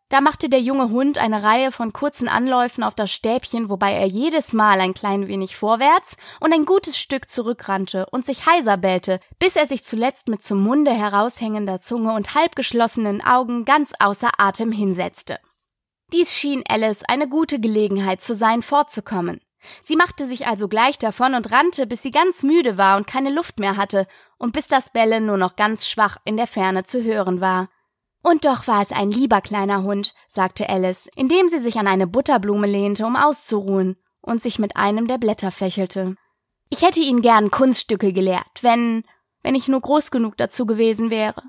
Da 0.09 0.21
machte 0.21 0.47
der 0.47 0.61
junge 0.61 0.89
Hund 0.89 1.17
eine 1.17 1.43
Reihe 1.43 1.73
von 1.73 1.91
kurzen 1.91 2.29
Anläufen 2.29 2.81
auf 2.81 2.95
das 2.95 3.11
Stäbchen, 3.11 3.69
wobei 3.69 3.91
er 3.91 4.05
jedes 4.05 4.53
Mal 4.53 4.79
ein 4.79 4.93
klein 4.93 5.27
wenig 5.27 5.57
vorwärts 5.57 6.15
und 6.39 6.53
ein 6.53 6.63
gutes 6.63 6.97
Stück 6.97 7.29
zurückrannte 7.29 8.05
und 8.11 8.25
sich 8.25 8.45
heiser 8.45 8.77
bellte, 8.77 9.19
bis 9.37 9.57
er 9.57 9.67
sich 9.67 9.83
zuletzt 9.83 10.29
mit 10.29 10.43
zum 10.43 10.63
Munde 10.63 10.93
heraushängender 10.93 11.81
Zunge 11.81 12.13
und 12.13 12.35
halbgeschlossenen 12.35 13.21
Augen 13.21 13.65
ganz 13.65 13.93
außer 13.99 14.29
Atem 14.37 14.71
hinsetzte. 14.71 15.39
Dies 16.13 16.33
schien 16.33 16.63
Alice 16.69 17.03
eine 17.03 17.27
gute 17.27 17.59
Gelegenheit 17.59 18.21
zu 18.21 18.33
sein, 18.33 18.61
fortzukommen. 18.61 19.41
Sie 19.81 19.95
machte 19.95 20.25
sich 20.25 20.47
also 20.47 20.67
gleich 20.67 20.97
davon 20.99 21.33
und 21.33 21.51
rannte, 21.51 21.87
bis 21.87 22.01
sie 22.03 22.11
ganz 22.11 22.43
müde 22.43 22.77
war 22.77 22.97
und 22.97 23.07
keine 23.07 23.31
Luft 23.31 23.59
mehr 23.59 23.77
hatte 23.77 24.07
und 24.37 24.53
bis 24.53 24.67
das 24.67 24.91
Bellen 24.91 25.25
nur 25.25 25.37
noch 25.37 25.55
ganz 25.55 25.87
schwach 25.87 26.17
in 26.25 26.37
der 26.37 26.47
Ferne 26.47 26.83
zu 26.83 27.03
hören 27.03 27.41
war. 27.41 27.69
Und 28.21 28.45
doch 28.45 28.67
war 28.67 28.81
es 28.81 28.91
ein 28.91 29.11
lieber 29.11 29.41
kleiner 29.41 29.83
Hund, 29.83 30.13
sagte 30.27 30.69
Alice, 30.69 31.09
indem 31.15 31.49
sie 31.49 31.59
sich 31.59 31.77
an 31.77 31.87
eine 31.87 32.07
Butterblume 32.07 32.67
lehnte, 32.67 33.05
um 33.05 33.15
auszuruhen 33.15 33.97
und 34.21 34.41
sich 34.41 34.59
mit 34.59 34.75
einem 34.75 35.07
der 35.07 35.17
Blätter 35.17 35.51
fächelte. 35.51 36.15
Ich 36.69 36.81
hätte 36.81 36.99
ihn 36.99 37.21
gern 37.21 37.51
Kunststücke 37.51 38.11
gelehrt, 38.11 38.61
wenn, 38.61 39.03
wenn 39.43 39.55
ich 39.55 39.67
nur 39.67 39.79
groß 39.79 40.11
genug 40.11 40.35
dazu 40.37 40.65
gewesen 40.65 41.09
wäre. 41.09 41.41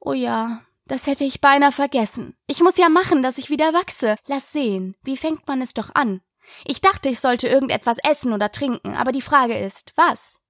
Oh 0.00 0.14
ja, 0.14 0.62
das 0.86 1.06
hätte 1.06 1.24
ich 1.24 1.40
beinahe 1.40 1.72
vergessen. 1.72 2.36
Ich 2.46 2.62
muss 2.62 2.78
ja 2.78 2.88
machen, 2.88 3.22
dass 3.22 3.38
ich 3.38 3.50
wieder 3.50 3.72
wachse. 3.74 4.16
Lass 4.26 4.52
sehen, 4.52 4.96
wie 5.02 5.16
fängt 5.16 5.46
man 5.46 5.60
es 5.60 5.74
doch 5.74 5.94
an? 5.94 6.20
Ich 6.64 6.80
dachte, 6.80 7.08
ich 7.08 7.20
sollte 7.20 7.48
irgendetwas 7.48 7.98
essen 8.02 8.32
oder 8.32 8.52
trinken, 8.52 8.94
aber 8.94 9.12
die 9.12 9.22
Frage 9.22 9.58
ist, 9.58 9.92
was? 9.96 10.40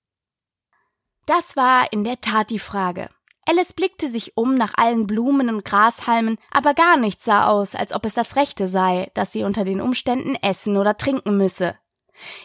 Das 1.26 1.56
war 1.56 1.92
in 1.92 2.04
der 2.04 2.20
Tat 2.20 2.50
die 2.50 2.58
Frage. 2.58 3.08
Alice 3.46 3.74
blickte 3.74 4.08
sich 4.08 4.36
um 4.36 4.54
nach 4.54 4.74
allen 4.76 5.06
Blumen 5.06 5.48
und 5.50 5.64
Grashalmen, 5.64 6.38
aber 6.50 6.74
gar 6.74 6.96
nichts 6.96 7.24
sah 7.24 7.46
aus, 7.46 7.74
als 7.74 7.92
ob 7.92 8.06
es 8.06 8.14
das 8.14 8.36
Rechte 8.36 8.68
sei, 8.68 9.10
dass 9.14 9.32
sie 9.32 9.44
unter 9.44 9.64
den 9.64 9.80
Umständen 9.80 10.34
essen 10.36 10.76
oder 10.76 10.96
trinken 10.96 11.36
müsse. 11.36 11.76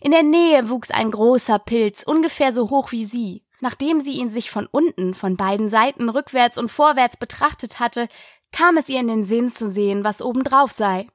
In 0.02 0.12
der 0.12 0.24
Nähe 0.24 0.70
wuchs 0.70 0.92
ein 0.92 1.12
großer 1.12 1.60
Pilz, 1.60 2.04
ungefähr 2.04 2.52
so 2.52 2.70
hoch 2.70 2.92
wie 2.92 3.06
sie. 3.06 3.46
Nachdem 3.62 4.02
sie 4.02 4.14
ihn 4.14 4.30
sich 4.30 4.52
von 4.52 4.68
unten, 4.68 5.14
von 5.14 5.36
beiden 5.36 5.70
Seiten 5.70 6.10
rückwärts 6.10 6.58
und 6.58 6.70
vorwärts 6.70 7.18
betrachtet 7.18 7.80
hatte, 7.80 8.08
kam 8.52 8.78
es 8.78 8.90
ihr 8.90 9.00
in 9.00 9.08
den 9.08 9.24
Sinn 9.24 9.52
zu 9.52 9.70
sehen, 9.70 10.04
was 10.04 10.22
obendrauf 10.22 10.72
sei. 10.72 11.08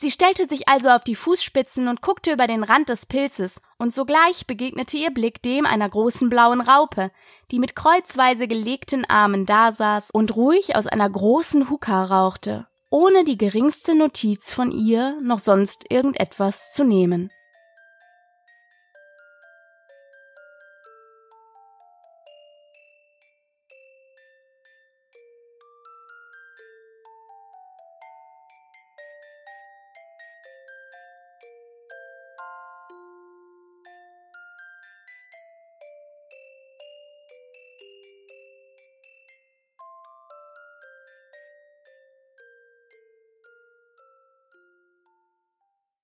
Sie 0.00 0.12
stellte 0.12 0.46
sich 0.46 0.68
also 0.68 0.90
auf 0.90 1.02
die 1.02 1.16
Fußspitzen 1.16 1.88
und 1.88 2.02
guckte 2.02 2.30
über 2.30 2.46
den 2.46 2.62
Rand 2.62 2.88
des 2.88 3.06
Pilzes, 3.06 3.60
und 3.78 3.92
sogleich 3.92 4.46
begegnete 4.46 4.96
ihr 4.96 5.10
Blick 5.10 5.42
dem 5.42 5.66
einer 5.66 5.88
großen 5.88 6.28
blauen 6.28 6.60
Raupe, 6.60 7.10
die 7.50 7.58
mit 7.58 7.74
kreuzweise 7.74 8.46
gelegten 8.46 9.04
Armen 9.06 9.44
dasaß 9.44 10.12
und 10.12 10.36
ruhig 10.36 10.76
aus 10.76 10.86
einer 10.86 11.10
großen 11.10 11.68
Huka 11.68 12.04
rauchte, 12.04 12.68
ohne 12.90 13.24
die 13.24 13.36
geringste 13.36 13.96
Notiz 13.96 14.54
von 14.54 14.70
ihr 14.70 15.18
noch 15.20 15.40
sonst 15.40 15.86
irgendetwas 15.90 16.72
zu 16.72 16.84
nehmen. 16.84 17.32